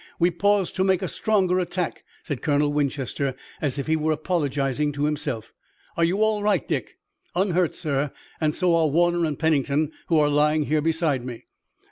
[0.17, 4.91] We pause to make a stronger attack," said Colonel Winchester, as if he were apologizing
[4.93, 5.53] to himself.
[5.95, 6.97] "Are you all right, Dick?"
[7.35, 11.45] "Unhurt, sir, and so are Warner and Pennington, who are lying here beside me."